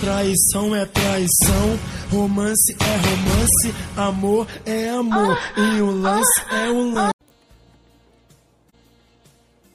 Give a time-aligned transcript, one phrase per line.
[0.00, 1.76] Traição é traição,
[2.08, 7.12] romance é romance, amor é amor, e o lance é o lance.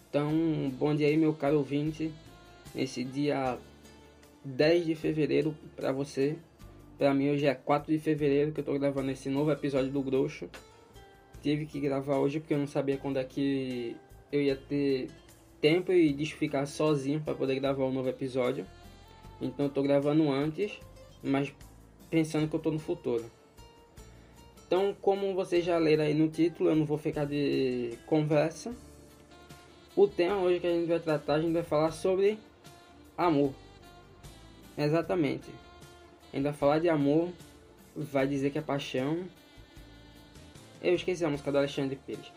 [0.09, 2.09] Então, bom dia aí, meu caro ouvinte.
[2.73, 3.57] Nesse dia
[4.45, 6.37] 10 de fevereiro para você.
[6.97, 10.01] Para mim, hoje é 4 de fevereiro que eu tô gravando esse novo episódio do
[10.01, 10.49] Grosso.
[11.41, 13.97] Tive que gravar hoje porque eu não sabia quando é que
[14.31, 15.09] eu ia ter
[15.59, 18.65] tempo e de ficar sozinho para poder gravar um novo episódio.
[19.41, 20.79] Então, eu tô gravando antes,
[21.21, 21.53] mas
[22.09, 23.25] pensando que eu tô no futuro.
[24.65, 28.73] Então, como vocês já leram aí no título, eu não vou ficar de conversa
[29.95, 32.39] o tema hoje que a gente vai tratar, a gente vai falar sobre
[33.17, 33.53] amor.
[34.77, 35.49] Exatamente.
[36.31, 37.29] A gente vai falar de amor,
[37.95, 39.19] vai dizer que é paixão.
[40.81, 42.31] Eu esqueci a música do Alexandre Pires.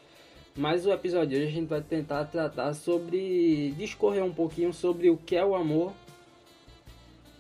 [0.55, 3.73] Mas o episódio de hoje a gente vai tentar tratar sobre.
[3.73, 5.93] discorrer um pouquinho sobre o que é o amor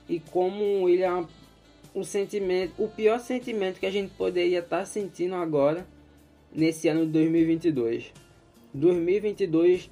[0.08, 1.24] e como ele é
[1.94, 5.86] um sentimento, o pior sentimento que a gente poderia estar sentindo agora
[6.52, 8.12] nesse ano de 2022.
[8.72, 9.90] 2022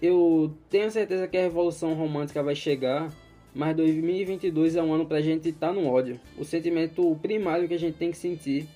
[0.00, 3.10] eu tenho certeza que a revolução romântica vai chegar,
[3.54, 6.20] mas 2022 é um ano pra gente estar tá no ódio.
[6.36, 8.68] O sentimento primário que a gente tem que sentir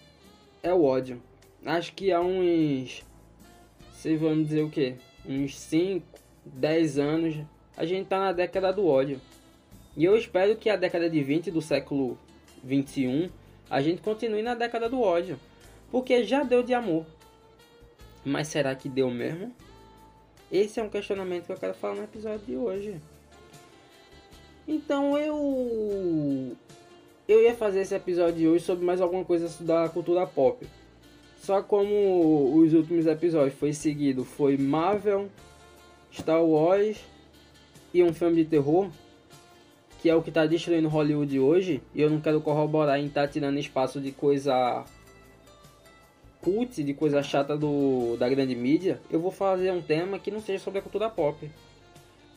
[0.62, 1.20] é o ódio.
[1.64, 3.04] Acho que há uns.
[3.92, 4.94] Se vamos dizer o que?
[5.26, 6.06] Uns 5,
[6.46, 7.36] 10 anos,
[7.76, 9.20] a gente tá na década do ódio.
[9.96, 12.18] E eu espero que a década de 20 do século
[12.62, 13.28] 21
[13.68, 15.38] a gente continue na década do ódio.
[15.90, 17.04] Porque já deu de amor.
[18.24, 19.54] Mas será que deu mesmo?
[20.50, 23.00] Esse é um questionamento que eu quero falar no episódio de hoje.
[24.66, 26.56] Então eu
[27.26, 30.66] eu ia fazer esse episódio de hoje sobre mais alguma coisa da cultura pop.
[31.40, 35.28] Só como os últimos episódios foi seguido, foi Marvel,
[36.12, 36.98] Star Wars
[37.94, 38.90] e um filme de terror,
[40.00, 43.22] que é o que está destruindo Hollywood hoje, e eu não quero corroborar em estar
[43.22, 44.82] tá tirando espaço de coisa
[46.40, 50.40] cult, de coisa chata do, da grande mídia, eu vou fazer um tema que não
[50.40, 51.50] seja sobre a cultura pop.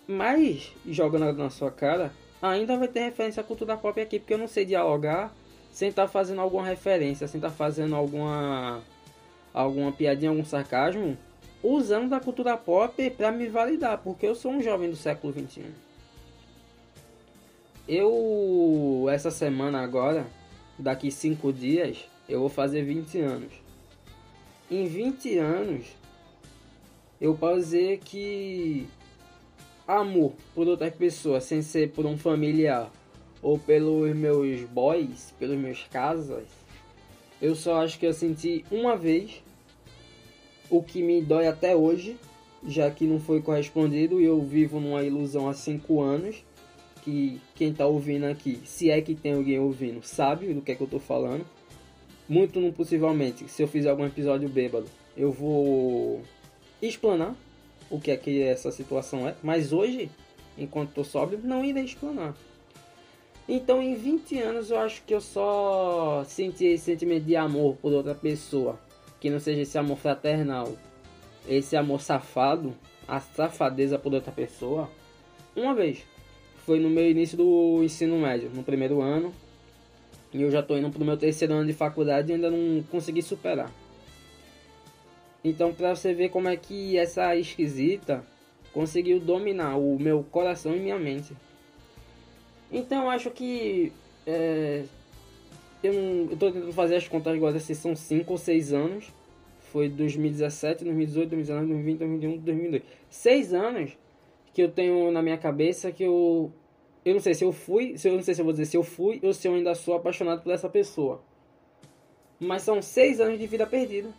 [0.05, 4.37] Mas, jogando na sua cara, ainda vai ter referência à cultura pop aqui, porque eu
[4.37, 5.33] não sei dialogar
[5.71, 8.81] sem estar tá fazendo alguma referência, sem estar tá fazendo alguma
[9.53, 11.17] alguma piadinha, algum sarcasmo,
[11.63, 15.92] usando da cultura pop para me validar, porque eu sou um jovem do século 21.
[17.87, 20.25] Eu, essa semana agora,
[20.79, 23.63] daqui 5 dias, eu vou fazer 20 anos
[24.73, 25.85] em 20 anos,
[27.21, 28.87] eu posso dizer que
[29.87, 32.91] amor por outra pessoa, sem ser por um familiar
[33.41, 36.45] ou pelos meus boys, pelos meus casas,
[37.41, 39.43] eu só acho que eu senti uma vez
[40.69, 42.17] o que me dói até hoje,
[42.65, 46.43] já que não foi correspondido e eu vivo numa ilusão há 5 anos.
[47.03, 50.75] Que quem tá ouvindo aqui, se é que tem alguém ouvindo, sabe do que é
[50.75, 51.45] que eu tô falando
[52.27, 56.21] muito não possivelmente, se eu fizer algum episódio bêbado, eu vou
[56.81, 57.35] explanar
[57.89, 59.35] o que é que essa situação é.
[59.43, 60.09] Mas hoje,
[60.57, 62.33] enquanto estou sóbrio, não irei explanar.
[63.47, 67.91] Então, em 20 anos, eu acho que eu só senti esse sentimento de amor por
[67.91, 68.79] outra pessoa.
[69.19, 70.73] Que não seja esse amor fraternal,
[71.47, 72.73] esse amor safado,
[73.07, 74.89] a safadeza por outra pessoa.
[75.55, 76.03] Uma vez.
[76.65, 79.33] Foi no meu início do ensino médio, no primeiro ano.
[80.33, 82.81] E eu já estou indo para o meu terceiro ano de faculdade e ainda não
[82.83, 83.71] consegui superar.
[85.43, 88.23] Então, para você ver como é que essa esquisita
[88.71, 91.35] conseguiu dominar o meu coração e minha mente.
[92.71, 93.91] Então, eu acho que.
[94.25, 94.85] É,
[95.83, 99.13] eu, estou tentando fazer as contas agora se são 5 ou 6 anos.
[99.71, 102.83] Foi 2017, 2018, 2019, 2020, 2021, 2022.
[103.09, 104.02] 6 anos
[104.53, 106.51] que eu tenho na minha cabeça que eu
[107.05, 108.77] eu não sei se eu fui, se eu não sei se eu vou dizer se
[108.77, 111.21] eu fui ou se eu ainda sou apaixonado por essa pessoa.
[112.39, 114.09] Mas são seis anos de vida perdida.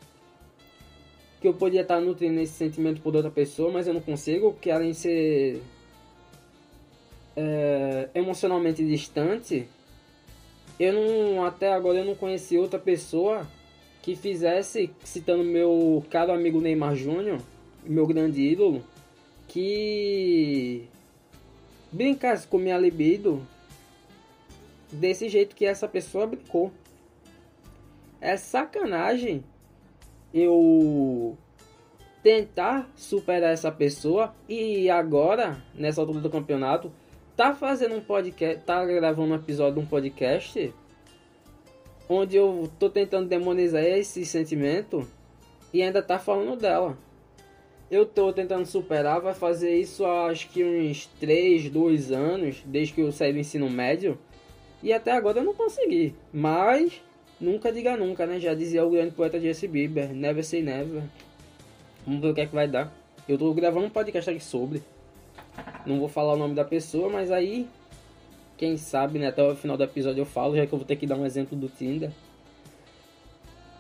[1.41, 4.71] Que eu podia estar nutrindo esse sentimento por outra pessoa, mas eu não consigo, porque
[4.71, 5.62] além de ser
[7.37, 9.67] é, emocionalmente distante,
[10.79, 13.47] eu não, até agora eu não conheci outra pessoa
[14.03, 17.41] que fizesse, citando meu caro amigo Neymar Júnior,
[17.85, 18.82] meu grande ídolo,
[19.55, 20.89] que
[21.93, 23.47] brincasse com minha libido
[24.91, 26.73] desse jeito que essa pessoa brincou.
[28.21, 29.45] É sacanagem
[30.33, 31.39] eu
[32.21, 36.91] tentar superar essa pessoa e agora, nessa altura do campeonato,
[37.37, 40.75] tá fazendo um podcast, tá gravando um episódio de um podcast
[42.09, 45.06] onde eu tô tentando demonizar esse sentimento
[45.73, 46.99] e ainda tá falando dela.
[47.90, 53.00] Eu tô tentando superar, vai fazer isso acho que uns 3, 2 anos, desde que
[53.02, 54.19] eu saí do ensino médio.
[54.82, 56.14] E até agora eu não consegui.
[56.32, 57.00] Mas
[57.40, 58.40] nunca diga nunca, né?
[58.40, 61.02] Já dizia o grande poeta Jesse Bieber, never say never.
[62.06, 62.92] Vamos ver o que é que vai dar.
[63.28, 64.82] Eu tô gravando um podcast aqui sobre.
[65.86, 67.66] Não vou falar o nome da pessoa, mas aí
[68.56, 70.96] quem sabe, né, até o final do episódio eu falo, já que eu vou ter
[70.96, 72.10] que dar um exemplo do Tinder.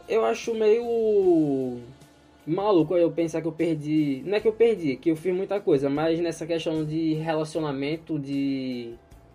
[0.08, 1.80] Eu acho meio
[2.46, 4.22] maluco eu pensar que eu perdi.
[4.24, 8.18] Não é que eu perdi, que eu fiz muita coisa, mas nessa questão de relacionamento,
[8.18, 8.94] de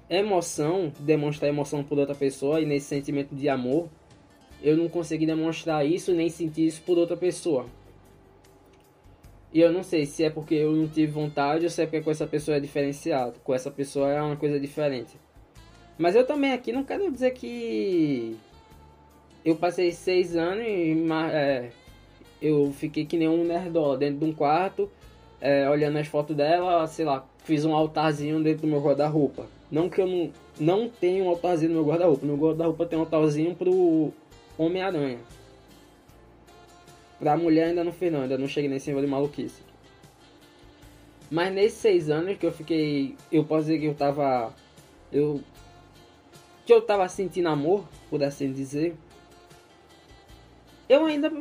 [0.10, 3.88] emoção, demonstrar emoção por outra pessoa e nesse sentimento de amor,
[4.62, 7.66] eu não consegui demonstrar isso nem sentir isso por outra pessoa.
[9.52, 12.02] E eu não sei se é porque eu não tive vontade ou se é porque
[12.02, 13.40] com essa pessoa é diferenciado.
[13.44, 15.18] Com essa pessoa é uma coisa diferente.
[15.98, 18.38] Mas eu também aqui não quero dizer que
[19.44, 20.96] eu passei seis anos e
[21.34, 21.72] é,
[22.42, 24.90] eu fiquei que nem um nerdola dentro de um quarto,
[25.42, 29.46] é, olhando as fotos dela, sei lá, fiz um altarzinho dentro do meu guarda-roupa.
[29.72, 32.26] Não que eu não, não tenho um altarzinho no meu guarda-roupa.
[32.26, 34.12] No guarda-roupa tem um altarzinho pro
[34.58, 35.20] Homem-Aranha.
[37.20, 39.62] Pra mulher ainda não fiz não, ainda não cheguei nesse nível de maluquice.
[41.30, 43.16] Mas nesses seis anos que eu fiquei.
[43.32, 44.54] Eu posso dizer que eu tava.
[45.12, 45.42] Eu.
[46.66, 48.96] Que eu tava sentindo amor, por assim dizer
[50.90, 51.32] eu ainda,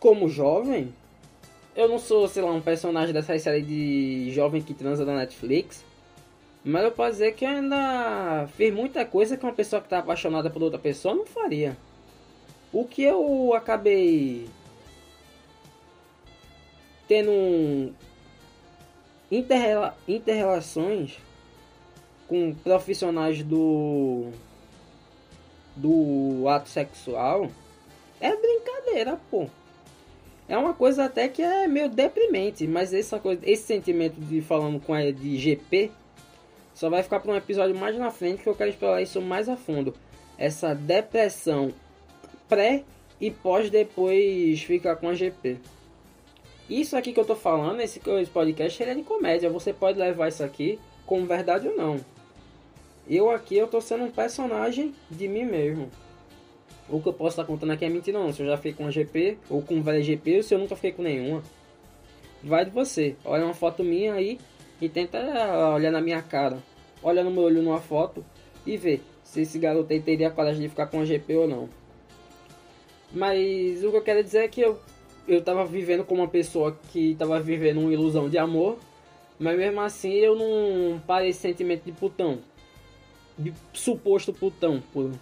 [0.00, 0.94] como jovem,
[1.76, 5.84] eu não sou, sei lá, um personagem dessa série de jovem que transa da Netflix.
[6.64, 9.98] Mas eu posso dizer que eu ainda fiz muita coisa que uma pessoa que tá
[9.98, 11.76] apaixonada por outra pessoa não faria.
[12.72, 14.48] O que eu acabei
[17.06, 17.92] tendo um
[19.30, 21.18] interrela interrelações
[22.26, 24.30] com profissionais do
[25.76, 27.50] do ato sexual
[28.20, 29.48] é brincadeira, pô.
[30.48, 34.80] É uma coisa até que é meio deprimente, mas essa coisa, esse sentimento de falando
[34.80, 35.90] com a de GP
[36.74, 39.48] só vai ficar para um episódio mais na frente que eu quero explorar isso mais
[39.48, 39.92] a fundo.
[40.38, 41.72] Essa depressão
[42.48, 42.84] pré
[43.20, 45.58] e pós depois ficar com a GP.
[46.70, 49.50] Isso aqui que eu tô falando, esse, esse podcast, ele é de comédia.
[49.50, 51.98] Você pode levar isso aqui como verdade ou não.
[53.08, 55.90] Eu aqui eu tô sendo um personagem de mim mesmo.
[56.90, 58.32] O que eu posso estar contando aqui é mentira não.
[58.32, 60.74] Se eu já fiquei com uma GP ou com várias GP ou se eu nunca
[60.74, 61.42] fiquei com nenhuma.
[62.42, 63.16] Vai de você.
[63.24, 64.38] Olha uma foto minha aí
[64.80, 65.18] e tenta
[65.74, 66.58] olhar na minha cara.
[67.02, 68.24] Olha no meu olho numa foto
[68.66, 71.68] e vê se esse garoto aí teria coragem de ficar com a GP ou não.
[73.12, 74.78] Mas o que eu quero dizer é que eu,
[75.26, 78.78] eu tava vivendo como uma pessoa que tava vivendo uma ilusão de amor.
[79.38, 82.38] Mas mesmo assim eu não parei sentimento de putão.
[83.38, 85.12] De suposto putão, por,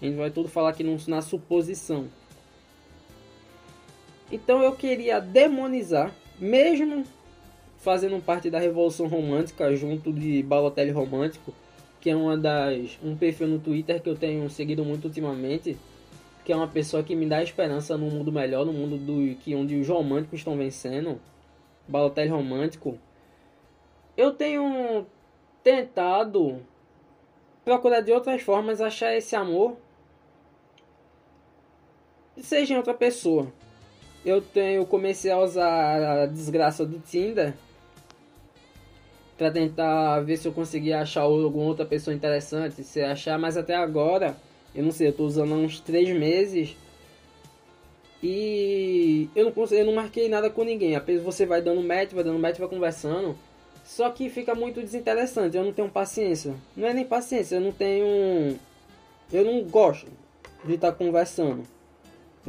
[0.00, 2.08] a gente vai tudo falar aqui na suposição.
[4.32, 7.04] Então eu queria demonizar, mesmo
[7.78, 11.52] fazendo parte da Revolução Romântica, junto de Balotelli Romântico,
[12.00, 15.76] que é uma das um perfil no Twitter que eu tenho seguido muito ultimamente,
[16.44, 19.54] que é uma pessoa que me dá esperança num mundo melhor, no mundo do que
[19.54, 21.20] onde os românticos estão vencendo.
[21.86, 22.96] Balotelli Romântico.
[24.16, 25.06] Eu tenho
[25.62, 26.60] tentado
[27.64, 29.76] procurar de outras formas achar esse amor
[32.44, 33.52] seja em outra pessoa.
[34.24, 37.54] Eu tenho comecei a usar a desgraça do Tinder
[39.38, 43.74] para tentar ver se eu conseguia achar alguma outra pessoa interessante, se achar, mas até
[43.74, 44.36] agora,
[44.74, 46.76] eu não sei, eu tô usando há uns três meses
[48.22, 50.94] e eu não consegui, eu não marquei nada com ninguém.
[50.94, 53.34] Apenas você vai dando match, vai dando match, vai conversando.
[53.82, 56.54] Só que fica muito desinteressante, eu não tenho paciência.
[56.76, 58.58] Não é nem paciência, eu não tenho
[59.32, 60.10] eu não gosto
[60.64, 61.62] de estar conversando.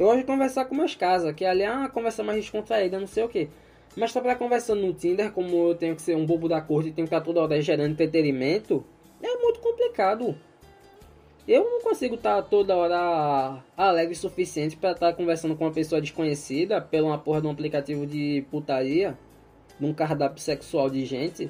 [0.02, 3.06] Eu gosto de conversar com meus casas, que ali é uma conversa mais descontraída, não
[3.06, 3.48] sei o que.
[3.96, 6.88] Mas pra estar conversando no Tinder, como eu tenho que ser um bobo da corte
[6.88, 8.84] e tenho que estar toda hora gerando entretenimento,
[9.22, 10.34] é muito complicado.
[11.46, 16.00] Eu não consigo estar toda hora alegre o suficiente para estar conversando com uma pessoa
[16.00, 19.16] desconhecida pela uma porra de um aplicativo de putaria,
[19.78, 21.48] num cardápio sexual de gente.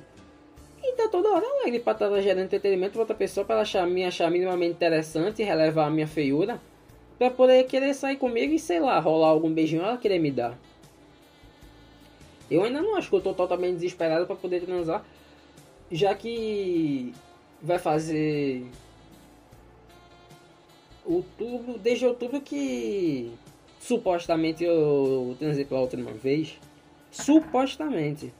[0.82, 4.04] E tá toda hora alegre para estar gerando entretenimento para outra pessoa para achar, me
[4.04, 6.60] achar minimamente interessante e relevar a minha feiura
[7.22, 10.58] pra poder querer sair comigo e sei lá, rolar algum beijinho ela querer me dar.
[12.50, 15.04] Eu ainda não acho que eu tô totalmente desesperado para poder transar,
[15.90, 17.14] já que
[17.62, 18.66] vai fazer
[21.04, 23.30] outubro, desde outubro que
[23.78, 26.58] supostamente eu transei pela última vez.
[27.08, 28.34] Supostamente.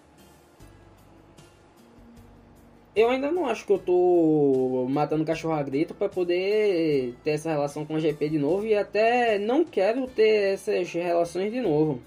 [2.94, 7.50] Eu ainda não acho que eu tô matando cachorro a grito para poder ter essa
[7.50, 12.02] relação com a GP de novo e até não quero ter essas relações de novo.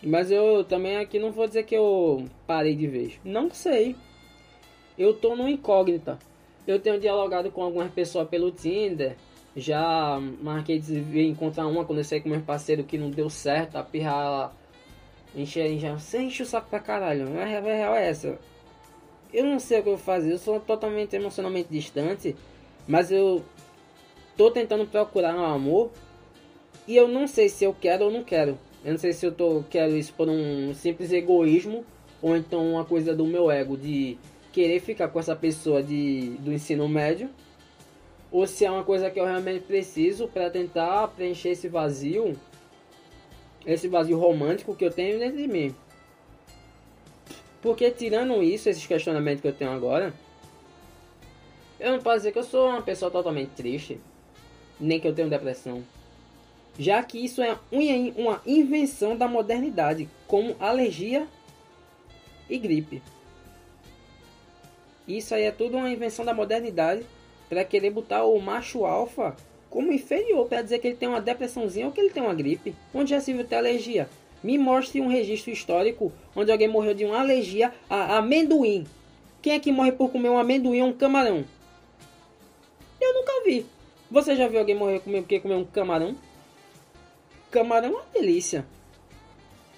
[0.00, 3.18] Mas eu também aqui não vou dizer que eu parei de vez.
[3.24, 3.96] Não sei.
[4.96, 6.18] Eu tô no incógnita.
[6.66, 9.16] Eu tenho dialogado com algumas pessoas pelo Tinder.
[9.56, 13.76] Já marquei de encontrar uma quando eu saí com meu parceiro que não deu certo,
[13.76, 14.52] a pirra
[15.34, 17.26] enche, você enche o saco pra caralho.
[17.40, 18.38] A real é essa.
[19.32, 22.34] Eu não sei o que eu vou fazer, eu sou totalmente emocionalmente distante,
[22.86, 23.44] mas eu
[24.36, 25.90] tô tentando procurar um amor
[26.86, 28.58] e eu não sei se eu quero ou não quero.
[28.84, 31.84] Eu não sei se eu tô, quero isso por um simples egoísmo
[32.22, 34.16] ou então uma coisa do meu ego de
[34.52, 37.28] querer ficar com essa pessoa de, do ensino médio
[38.30, 42.36] ou se é uma coisa que eu realmente preciso para tentar preencher esse vazio,
[43.66, 45.74] esse vazio romântico que eu tenho dentro de mim.
[47.60, 50.14] Porque tirando isso, esses questionamentos que eu tenho agora,
[51.80, 54.00] eu não posso dizer que eu sou uma pessoa totalmente triste,
[54.80, 55.82] nem que eu tenho depressão.
[56.78, 61.26] Já que isso é uma invenção da modernidade, como alergia
[62.48, 63.02] e gripe.
[65.06, 67.04] Isso aí é tudo uma invenção da modernidade
[67.48, 69.34] para querer botar o macho alfa
[69.70, 72.74] como inferior, para dizer que ele tem uma depressãozinha ou que ele tem uma gripe.
[72.94, 74.08] Onde já se viu ter alergia?
[74.42, 78.86] Me mostre um registro histórico onde alguém morreu de uma alergia a amendoim.
[79.42, 81.44] Quem é que morre por comer um amendoim ou um camarão?
[83.00, 83.66] Eu nunca vi.
[84.10, 86.16] Você já viu alguém morrer porque comer um camarão?
[87.50, 88.64] Camarão é uma delícia.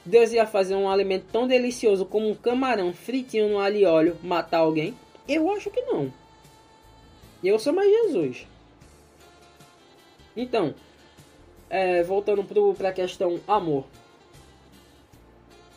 [0.04, 4.16] Deus ia fazer um alimento tão delicioso como um camarão fritinho no alho e óleo
[4.22, 4.94] matar alguém?
[5.28, 6.12] Eu acho que não.
[7.44, 8.46] Eu sou mais Jesus.
[10.36, 10.74] Então,
[11.68, 13.84] é, voltando para a questão amor.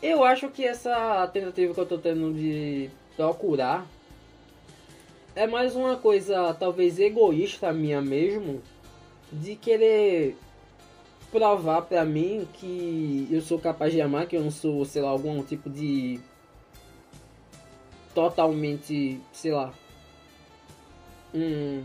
[0.06, 3.86] Eu acho que essa tentativa que eu tô tendo de procurar
[5.34, 8.60] é mais uma coisa talvez egoísta minha mesmo
[9.32, 10.36] de querer
[11.32, 15.08] provar para mim que eu sou capaz de amar, que eu não sou, sei lá,
[15.08, 16.20] algum tipo de
[18.14, 19.72] totalmente, sei lá,
[21.32, 21.82] um,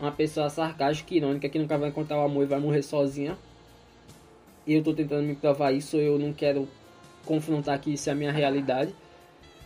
[0.00, 3.36] uma pessoa sarcástica, irônica, que nunca vai encontrar o amor e vai morrer sozinha.
[4.66, 6.66] Eu tô tentando me provar isso, eu não quero
[7.24, 8.94] confrontar que isso é a minha realidade.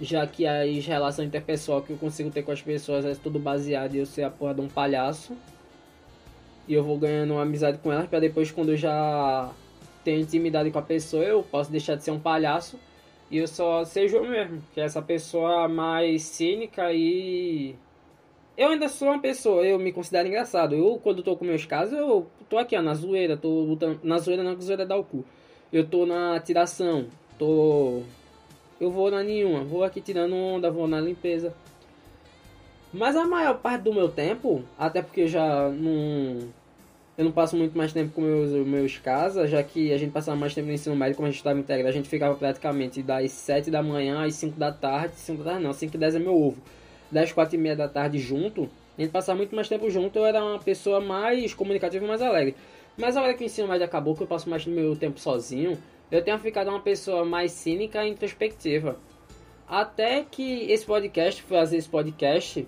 [0.01, 3.95] Já que as relações interpessoal que eu consigo ter com as pessoas é tudo baseado
[3.95, 5.37] em eu ser a porra de um palhaço.
[6.69, 9.51] E eu vou ganhando uma amizade com elas para depois quando eu já
[10.05, 12.79] tenho intimidade com a pessoa, eu posso deixar de ser um palhaço
[13.31, 17.75] e eu só seja eu mesmo, que é essa pessoa mais cínica e
[18.57, 20.75] eu ainda sou uma pessoa, eu me considero engraçado.
[20.75, 24.01] Eu, quando tô com meus casos, eu tô aqui, ó, na zoeira, tô botando.
[24.03, 25.25] Na zoeira não, que zoeira dá o cu.
[25.73, 28.03] Eu tô na tiração, tô.
[28.81, 31.55] Eu vou na nenhuma, vou aqui tirando onda, vou na limpeza.
[32.93, 36.49] Mas a maior parte do meu tempo, até porque já não.
[37.19, 40.37] Eu não passo muito mais tempo com meus, meus casas, já que a gente passava
[40.37, 43.33] mais tempo no ensino médio, como a gente estava integrado, a gente ficava praticamente das
[43.33, 45.17] 7 da manhã às 5 da tarde.
[45.17, 46.61] 5 da tarde não, 5 e 10 é meu ovo
[47.11, 50.25] das quatro e meia da tarde junto, a gente passava muito mais tempo junto, eu
[50.25, 52.55] era uma pessoa mais comunicativa e mais alegre.
[52.97, 55.21] Mas a hora que o ensino médio acabou, que eu passo mais do meu tempo
[55.21, 55.77] sozinho,
[56.11, 58.97] eu tenho ficado uma pessoa mais cínica e introspectiva.
[59.69, 62.67] Até que esse podcast, fazer esse podcast,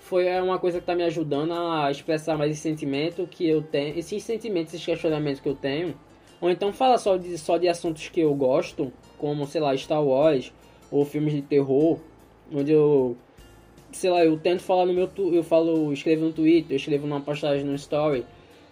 [0.00, 3.98] foi uma coisa que está me ajudando a expressar mais esse sentimento que eu tenho,
[3.98, 5.94] esses sentimentos, esses questionamentos que eu tenho.
[6.40, 10.02] Ou então fala só de, só de assuntos que eu gosto, como, sei lá, Star
[10.02, 10.52] Wars,
[10.90, 11.98] ou filmes de terror,
[12.52, 13.16] onde eu
[13.92, 17.20] sei lá, eu tento falar no meu eu falo, escrevo no Twitter, eu escrevo numa
[17.20, 18.24] postagem no story.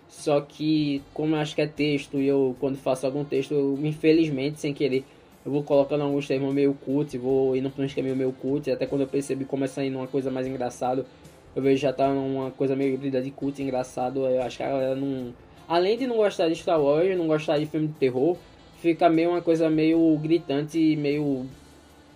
[0.09, 3.79] Só que como eu acho que é texto e eu quando faço algum texto, eu
[3.83, 5.05] infelizmente sem querer,
[5.45, 8.87] eu vou colocando alguns termos meio cult, vou indo para um esquema meio cult, até
[8.87, 11.05] quando eu percebi começa a ir numa coisa mais engraçada,
[11.55, 14.69] eu vejo já tá numa coisa meio híbrida de cult engraçado, eu acho que a
[14.69, 15.35] galera não
[15.69, 18.37] além de não gostar de Star Wars, não gostar de filme de terror,
[18.81, 21.47] fica meio uma coisa meio gritante, meio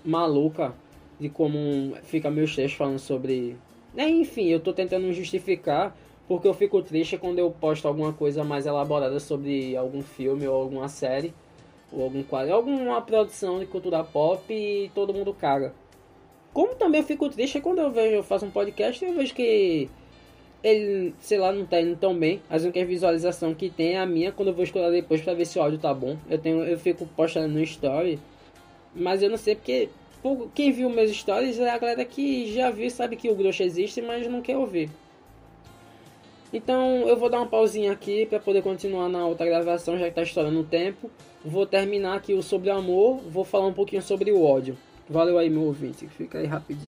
[0.05, 0.73] maluca
[1.19, 3.57] de como fica meus textos falando sobre.
[3.97, 5.97] É, enfim, eu tô tentando justificar
[6.31, 10.63] porque eu fico triste quando eu posto alguma coisa mais elaborada sobre algum filme ou
[10.63, 11.35] alguma série
[11.91, 15.75] ou algum quadro, alguma produção de cultura pop e todo mundo caga.
[16.53, 19.35] Como também eu fico triste quando eu vejo, eu faço um podcast e eu vejo
[19.35, 19.91] que
[20.63, 22.41] ele, sei lá, não tá indo tão bem.
[22.49, 25.47] As únicas visualização que tem é a minha quando eu vou escutar depois para ver
[25.47, 26.17] se o áudio tá bom.
[26.29, 28.21] Eu tenho, eu fico postando no story,
[28.95, 29.89] mas eu não sei porque
[30.55, 34.01] quem viu meus stories é a galera que já viu sabe que o Grosso existe,
[34.01, 34.89] mas não quer ouvir.
[36.53, 40.11] Então eu vou dar uma pausinha aqui para poder continuar na outra gravação, já que
[40.11, 41.11] está estourando o tempo.
[41.45, 44.77] Vou terminar aqui o sobre amor, vou falar um pouquinho sobre o ódio.
[45.09, 46.07] Valeu aí, meu ouvinte.
[46.09, 46.87] Fica aí rapidinho.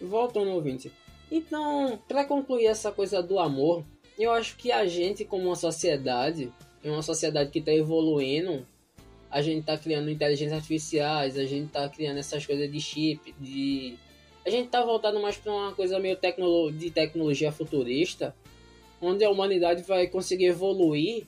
[0.00, 0.92] Voltando, ouvinte.
[1.30, 3.84] Então, para concluir essa coisa do amor,
[4.18, 6.52] eu acho que a gente, como uma sociedade,
[6.84, 8.66] é uma sociedade que está evoluindo,
[9.30, 13.96] a gente tá criando inteligências artificiais, a gente tá criando essas coisas de chip, de
[14.44, 18.34] A gente tá voltando mais para uma coisa meio tecnolo de tecnologia futurista,
[19.02, 21.26] onde a humanidade vai conseguir evoluir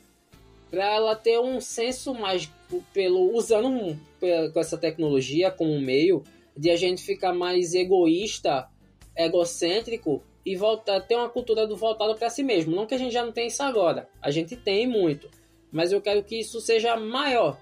[0.70, 2.50] para ela ter um senso mais
[2.92, 3.98] pelo usando um,
[4.52, 6.22] com essa tecnologia como meio
[6.56, 8.68] de a gente ficar mais egoísta,
[9.16, 12.74] egocêntrico e voltar ter uma cultura do voltado para si mesmo.
[12.74, 15.28] Não que a gente já não tenha isso agora, a gente tem muito,
[15.72, 17.60] mas eu quero que isso seja maior,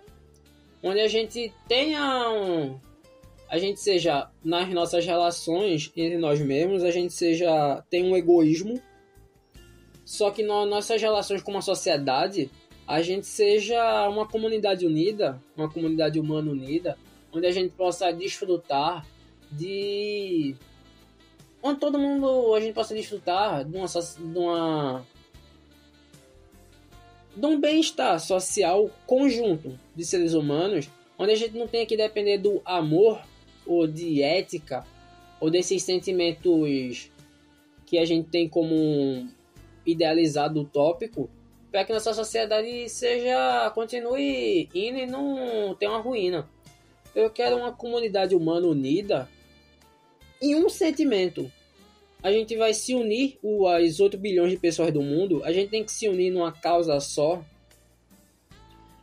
[0.83, 2.79] onde a gente tenha um,
[3.49, 8.81] a gente seja nas nossas relações entre nós mesmos, a gente seja tem um egoísmo,
[10.13, 12.51] só que nas nossas relações com uma sociedade
[12.87, 16.99] a gente seja uma comunidade unida, uma comunidade humana unida,
[17.33, 19.07] onde a gente possa desfrutar
[19.51, 20.55] de.
[21.63, 23.87] onde todo mundo a gente possa desfrutar de uma.
[23.87, 25.07] de, uma,
[27.35, 32.37] de um bem-estar social conjunto de seres humanos, onde a gente não tenha que depender
[32.37, 33.23] do amor
[33.67, 34.85] ou de ética
[35.41, 37.11] ou desses sentimentos
[37.87, 39.27] que a gente tem como
[39.87, 41.31] idealizado utópico
[41.71, 46.49] para que nossa sociedade seja continue indo e não tenha uma ruína.
[47.15, 49.29] Eu quero uma comunidade humana unida
[50.41, 51.51] em um sentimento.
[52.23, 53.39] A gente vai se unir,
[53.77, 57.01] as 8 bilhões de pessoas do mundo, a gente tem que se unir numa causa
[57.01, 57.43] só.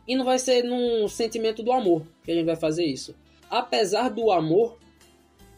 [0.06, 3.14] E não vai ser num sentimento do amor que a gente vai fazer isso.
[3.48, 4.78] Apesar do amor,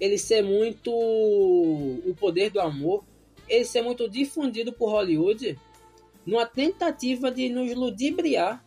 [0.01, 0.91] ele ser muito.
[0.91, 3.05] O poder do amor,
[3.49, 5.59] ele ser muito difundido por Hollywood
[6.25, 8.65] numa tentativa de nos ludibriar,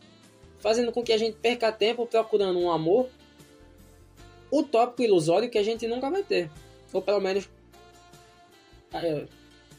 [0.60, 3.10] fazendo com que a gente perca tempo procurando um amor
[4.52, 6.50] utópico ilusório que a gente nunca vai ter.
[6.92, 7.50] Ou pelo menos
[8.94, 9.26] é,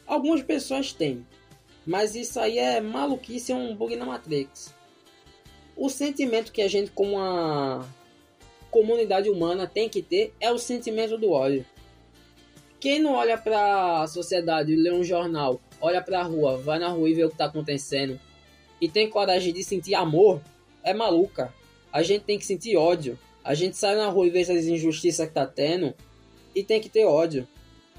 [0.05, 1.25] algumas pessoas têm.
[1.85, 4.73] Mas isso aí é maluquice, é um bug na Matrix.
[5.75, 7.87] O sentimento que a gente, como uma
[8.69, 11.65] comunidade humana, tem que ter é o sentimento do ódio.
[12.79, 17.09] Quem não olha para a sociedade lê um jornal olha pra rua, vai na rua
[17.09, 18.19] e vê o que tá acontecendo
[18.79, 20.41] e tem coragem de sentir amor,
[20.83, 21.53] é maluca.
[21.91, 23.17] A gente tem que sentir ódio.
[23.43, 25.93] A gente sai na rua e vê essas injustiças que tá tendo
[26.53, 27.47] e tem que ter ódio.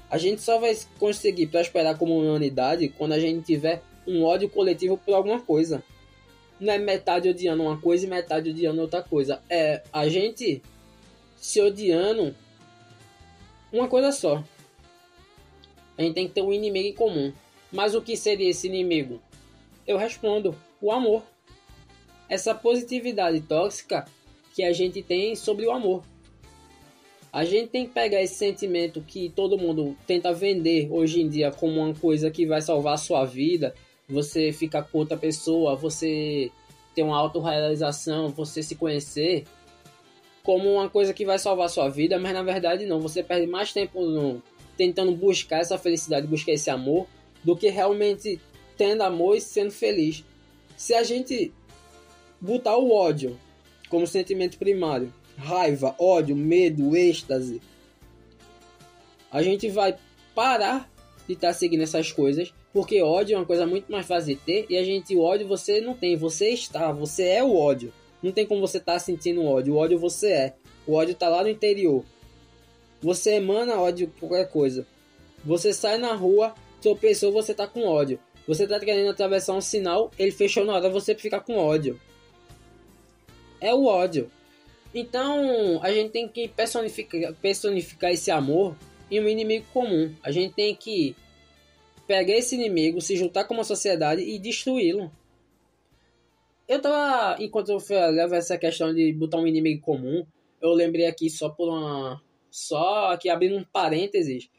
[0.09, 4.97] A gente só vai conseguir prosperar como humanidade quando a gente tiver um ódio coletivo
[4.97, 5.83] por alguma coisa.
[6.59, 9.41] Não é metade odiando uma coisa e metade odiando outra coisa.
[9.49, 10.61] É a gente
[11.35, 12.35] se odiando
[13.71, 14.43] uma coisa só.
[15.99, 17.33] A gente tem que ter um inimigo em comum.
[17.69, 19.19] Mas o que seria esse inimigo?
[19.85, 21.23] Eu respondo: o amor.
[22.29, 24.05] Essa positividade tóxica
[24.55, 26.01] que a gente tem sobre o amor.
[27.33, 31.51] A gente tem que pegar esse sentimento que todo mundo tenta vender hoje em dia
[31.51, 33.75] como uma coisa que vai salvar a sua vida.
[34.07, 36.49] Você ficar com outra pessoa, você
[36.95, 39.43] ter uma autorrealização, você se conhecer
[40.43, 43.01] como uma coisa que vai salvar a sua vida, mas na verdade não.
[43.01, 44.41] Você perde mais tempo no,
[44.79, 47.05] tentando buscar essa felicidade, buscar esse amor,
[47.43, 48.39] do que realmente
[48.77, 50.23] tendo amor e sendo feliz.
[50.77, 51.51] Se a gente
[52.39, 53.37] botar o ódio
[53.89, 57.61] como sentimento primário, raiva, ódio, medo, êxtase,
[59.29, 59.97] a gente vai
[60.33, 60.89] parar
[61.27, 64.41] de estar tá seguindo essas coisas, porque ódio é uma coisa muito mais fácil de
[64.41, 67.91] ter e a gente o ódio você não tem, você está, você é o ódio.
[68.23, 70.53] Não tem como você estar tá sentindo ódio, o ódio você é.
[70.87, 72.05] O ódio está lá no interior.
[73.01, 74.85] Você emana ódio por qualquer coisa.
[75.43, 78.19] Você sai na rua, tropeçou, você tá com ódio.
[78.47, 81.99] Você tá querendo atravessar um sinal, ele fechou na hora, você fica com ódio.
[83.61, 84.31] É o ódio.
[84.93, 88.75] Então, a gente tem que personificar, personificar esse amor
[89.11, 90.13] em um inimigo comum.
[90.23, 91.15] A gente tem que
[92.07, 95.11] pegar esse inimigo, se juntar com uma sociedade e destruí-lo.
[96.67, 97.79] Eu tava, enquanto eu
[98.11, 100.25] levo essa questão de botar um inimigo comum,
[100.61, 102.21] eu lembrei aqui só por uma.
[102.51, 104.49] Só aqui abrindo um parênteses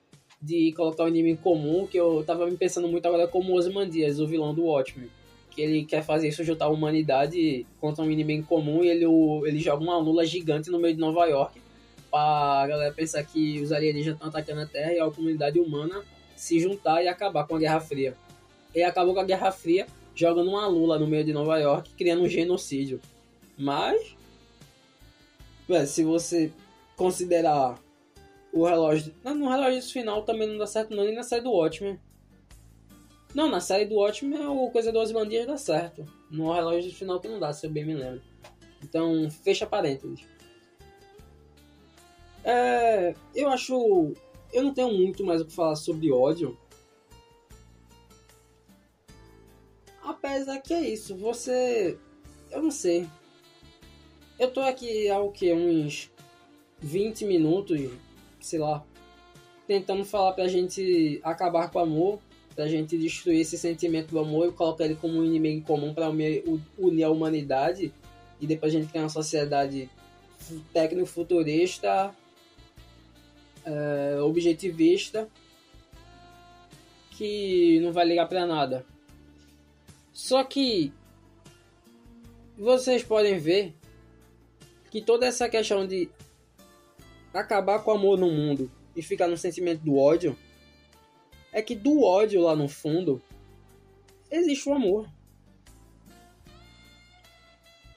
[0.41, 4.27] de colocar um inimigo comum, que eu tava me pensando muito agora como Ozymandias, o
[4.27, 5.11] vilão do Watchmen.
[5.51, 9.59] Que ele quer fazer isso, juntar a humanidade contra um inimigo comum e ele, ele
[9.59, 11.61] joga uma lula gigante no meio de Nova York
[12.11, 16.03] pra galera pensar que os alienígenas estão atacando a Terra e a comunidade humana
[16.35, 18.17] se juntar e acabar com a Guerra Fria.
[18.75, 22.23] Ele acabou com a Guerra Fria jogando uma lula no meio de Nova York, criando
[22.23, 23.01] um genocídio.
[23.57, 24.17] Mas,
[25.87, 26.51] se você
[27.01, 27.83] considerar
[28.53, 29.15] o relógio.
[29.25, 31.99] Não, no relógio final também não dá certo, não, nem na série do Watchmen.
[33.35, 36.05] Não, na série do Watchmen a coisa dos bandias dá certo.
[36.31, 38.21] No relógio final que não dá, se eu bem me lembro.
[38.83, 40.27] Então, fecha parênteses.
[42.45, 44.13] É, eu acho.
[44.53, 46.59] Eu não tenho muito mais o que falar sobre ódio.
[50.05, 51.99] Apesar que é isso, você.
[52.51, 53.09] Eu não sei.
[54.39, 55.53] Eu tô aqui há o que?
[55.53, 56.11] Uns
[56.81, 57.91] 20 minutos
[58.41, 58.85] sei lá,
[59.67, 62.19] tentando falar pra gente acabar com o amor,
[62.55, 66.09] pra gente destruir esse sentimento do amor e colocar ele como um inimigo comum para
[66.09, 67.93] unir a humanidade
[68.41, 69.89] e depois a gente criar uma sociedade
[70.73, 72.15] tecno-futurista,
[73.65, 75.29] é, objetivista,
[77.11, 78.85] que não vai ligar para nada.
[80.13, 80.93] Só que
[82.57, 83.75] vocês podem ver
[84.91, 86.11] que toda essa questão de
[87.33, 90.37] acabar com o amor no mundo e ficar no sentimento do ódio,
[91.53, 93.23] é que do ódio lá no fundo
[94.31, 95.09] existe o amor.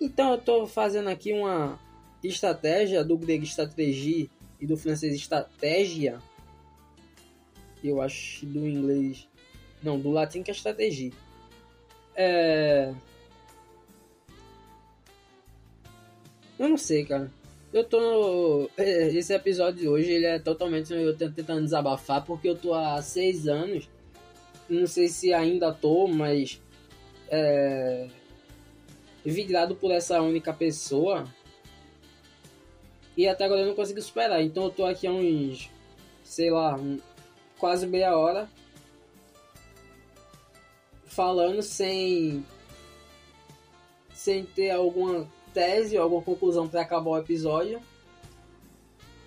[0.02, 1.80] Então eu estou fazendo aqui uma
[2.24, 6.20] estratégia do grego estratégia e do francês estratégia.
[7.84, 9.28] Eu acho do inglês.
[9.82, 11.12] Não, do latim que é estratégia.
[12.16, 12.94] É.
[16.58, 17.32] Eu não sei, cara.
[17.74, 18.70] Eu tô.
[18.78, 23.02] É, esse episódio de hoje ele é totalmente eu tentando desabafar porque eu tô há
[23.02, 23.90] seis anos.
[24.70, 26.62] Não sei se ainda tô, mas.
[27.30, 28.08] É.
[29.26, 31.26] Vidrado por essa única pessoa.
[33.18, 34.44] E até agora eu não consigo superar.
[34.44, 35.68] Então eu tô aqui há uns.
[36.24, 36.80] Sei lá,
[37.58, 38.48] quase meia hora.
[41.06, 42.46] Falando sem.
[44.14, 47.82] Sem ter alguma tese ou alguma conclusão para acabar o episódio.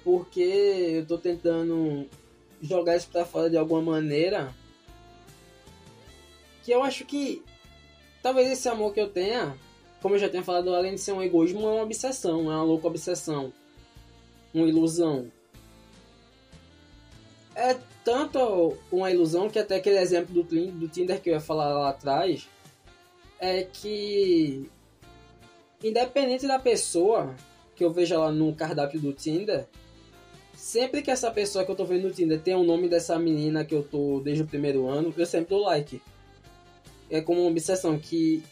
[0.05, 2.07] Porque eu tô tentando
[2.61, 4.55] jogar isso para fora de alguma maneira.
[6.63, 7.43] Que eu acho que
[8.23, 9.57] talvez esse amor que eu tenha,
[10.03, 12.63] como eu já tenho falado, além de ser um egoísmo, é uma obsessão, é uma
[12.63, 13.53] louca obsessão,
[14.53, 15.31] uma ilusão.
[17.55, 21.73] É tanto uma ilusão que até aquele exemplo do, do Tinder que eu ia falar
[21.73, 22.49] lá atrás
[23.41, 24.71] é que
[25.89, 27.35] independente da pessoa
[27.75, 29.67] que eu veja lá no cardápio do Tinder,
[30.55, 33.65] sempre que essa pessoa que eu tô vendo no Tinder tem o nome dessa menina
[33.65, 36.01] que eu tô desde o primeiro ano, eu sempre dou like.
[37.11, 38.43] É como uma obsessão que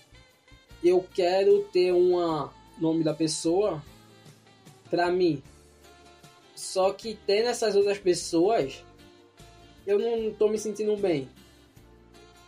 [0.83, 3.83] eu quero ter um nome da pessoa
[4.91, 5.43] pra mim.
[6.55, 8.85] Só que tendo essas outras pessoas,
[9.87, 11.29] eu não tô me sentindo bem.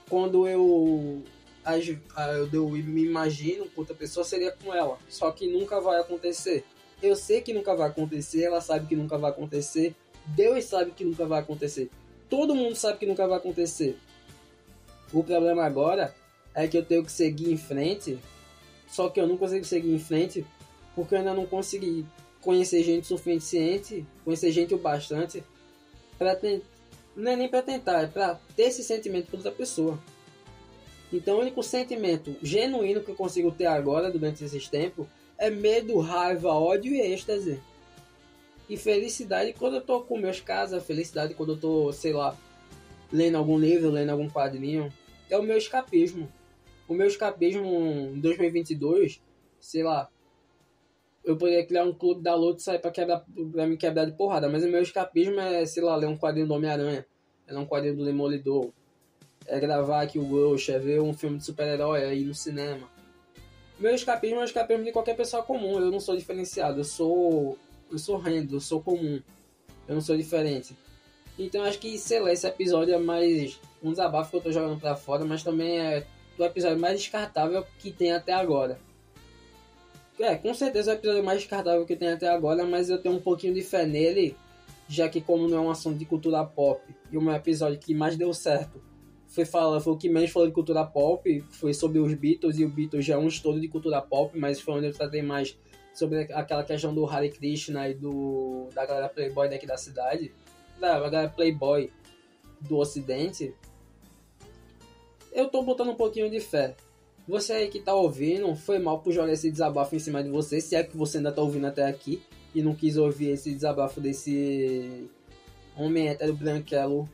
[0.09, 1.22] Quando eu
[2.52, 4.98] eu me imagino com outra pessoa seria com ela.
[5.09, 6.64] Só que nunca vai acontecer.
[7.02, 9.94] Eu sei que nunca vai acontecer, ela sabe que nunca vai acontecer,
[10.26, 11.90] Deus sabe que nunca vai acontecer.
[12.29, 13.98] Todo mundo sabe que nunca vai acontecer.
[15.12, 16.14] O problema agora
[16.55, 18.18] é que eu tenho que seguir em frente,
[18.88, 20.44] só que eu não consigo seguir em frente
[20.94, 22.07] porque eu ainda não consegui
[22.40, 25.44] conhecer gente suficiente, conhecer gente o bastante
[26.18, 26.38] para
[27.14, 29.98] não é nem para tentar, é para ter esse sentimento por outra pessoa.
[31.12, 35.07] Então, o único sentimento genuíno que eu consigo ter agora, durante esses tempos,
[35.38, 37.61] é medo, raiva, ódio e êxtase.
[38.69, 42.37] E felicidade quando eu tô com meus casas, felicidade quando eu tô, sei lá,
[43.12, 44.92] lendo algum livro, lendo algum quadrinho.
[45.31, 46.29] É o meu escapismo.
[46.88, 47.64] O meu escapismo
[48.14, 49.21] em 2022,
[49.61, 50.09] sei lá,
[51.25, 54.12] eu poderia criar um clube da luta e sair pra, quebrar, pra me quebrar de
[54.12, 57.05] porrada, mas o meu escapismo é, sei lá, ler um quadrinho do Homem-Aranha,
[57.49, 58.71] ler um quadrinho do Demolidor,
[59.48, 62.88] é gravar aqui o Ghost, é ver um filme de super-herói aí no cinema.
[63.78, 65.78] Meu escapismo é o escapismo de qualquer pessoa comum.
[65.78, 66.80] Eu não sou diferenciado.
[66.80, 67.59] Eu sou.
[67.90, 69.20] Eu sou rendo, eu sou comum.
[69.87, 70.76] Eu não sou diferente.
[71.38, 74.80] Então acho que, sei lá, esse episódio é mais um desabafo que eu tô jogando
[74.80, 76.06] pra fora, mas também é
[76.38, 78.78] o episódio mais descartável que tem até agora.
[80.18, 83.16] É, com certeza é o episódio mais descartável que tem até agora, mas eu tenho
[83.16, 84.35] um pouquinho de fé nele,
[84.88, 86.80] já que como não é um assunto de cultura pop,
[87.12, 88.80] e o meu episódio que mais deu certo
[89.37, 92.64] foi, fala, foi o que menos falou de cultura pop, foi sobre os Beatles, e
[92.64, 95.59] o Beatles já é um estudo de cultura pop, mas foi onde eu tratei mais
[95.92, 100.33] sobre aquela questão do Hare Krishna e do, da galera playboy daqui da cidade,
[100.81, 101.92] da galera playboy
[102.62, 103.55] do ocidente,
[105.31, 106.75] eu tô botando um pouquinho de fé.
[107.29, 110.62] Você aí que tá ouvindo, foi mal por jogar esse desabafo em cima de você,
[110.62, 112.22] se é que você ainda tá ouvindo até aqui
[112.55, 115.11] e não quis ouvir esse desabafo desse
[115.77, 117.07] homem hétero branquelo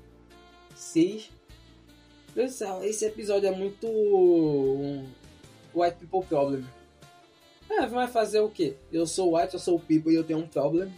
[0.77, 1.29] cis
[2.35, 3.87] Pessoal, esse episódio é muito
[5.75, 6.65] white people problem.
[7.69, 8.75] É, vai fazer o quê?
[8.91, 10.91] Eu sou white, eu sou people e eu tenho um problem.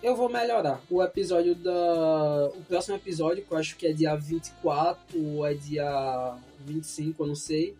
[0.00, 0.80] Eu vou melhorar.
[0.88, 2.46] O episódio da.
[2.54, 7.26] O próximo episódio, que eu acho que é dia 24 ou é dia 25, eu
[7.26, 7.74] não sei.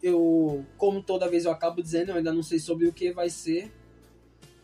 [0.00, 3.30] Eu, como toda vez eu acabo dizendo, eu ainda não sei sobre o que vai
[3.30, 3.72] ser.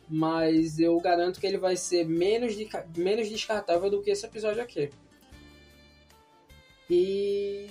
[0.09, 4.62] Mas eu garanto que ele vai ser menos, de, menos descartável do que esse episódio
[4.62, 4.90] aqui.
[6.88, 7.66] E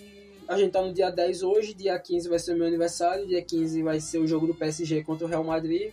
[0.48, 3.42] a gente tá no dia 10 hoje, dia 15 vai ser o meu aniversário, dia
[3.42, 5.92] 15 vai ser o jogo do PSG contra o Real Madrid.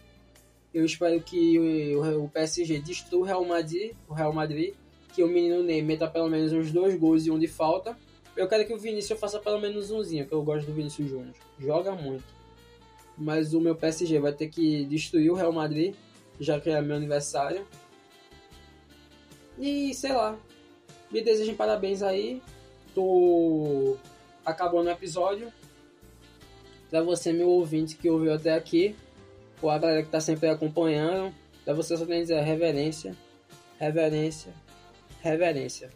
[0.73, 1.59] Eu espero que
[1.97, 4.75] o, PSG destrua o Real Madrid, o Real Madrid,
[5.13, 7.97] que o menino Ney meta pelo menos uns dois gols e um de falta.
[8.37, 11.35] Eu quero que o Vinícius faça pelo menos umzinho, que eu gosto do Vinícius Júnior.
[11.59, 12.25] Joga muito.
[13.19, 15.95] Mas o meu PSG vai ter que destruir o Real Madrid,
[16.39, 17.67] já que é meu aniversário.
[19.59, 20.39] E sei lá.
[21.11, 22.41] Me desejem parabéns aí.
[22.95, 23.97] Tô
[24.45, 25.53] acabando o episódio.
[26.89, 28.97] Pra você, meu ouvinte, que ouviu até aqui.
[29.63, 31.35] Ou a galera que tá sempre acompanhando.
[31.65, 33.17] Pra você só tem que dizer reverência.
[33.79, 34.53] Reverência.
[35.21, 35.91] Reverência.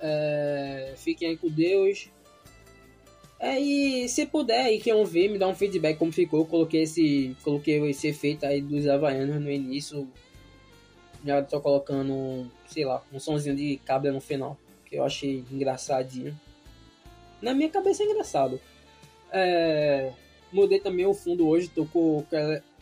[0.00, 2.10] É, fiquem aí com Deus.
[3.38, 6.40] É, e se puder, e quem ver, me dá um feedback como ficou.
[6.40, 10.06] Eu coloquei esse, coloquei esse efeito aí dos Havaianos no início.
[11.24, 14.58] Já tô colocando, sei lá, um sonzinho de cabra no final.
[14.90, 16.38] Que eu achei engraçadinho.
[17.40, 18.60] Na minha cabeça é engraçado.
[19.32, 20.12] É,
[20.52, 22.24] mudei também o fundo hoje, tô com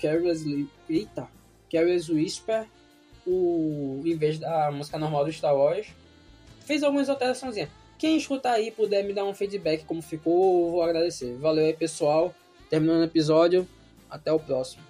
[0.00, 1.28] Careless, eita,
[1.70, 2.66] Careless Whisper,
[3.26, 5.88] o, em vez da música normal do Star Wars.
[6.60, 7.68] Fiz algumas alterações.
[7.98, 11.36] Quem escutar aí puder me dar um feedback como ficou, vou agradecer.
[11.36, 12.34] Valeu aí, pessoal.
[12.70, 13.66] Terminando o episódio.
[14.08, 14.87] Até o próximo.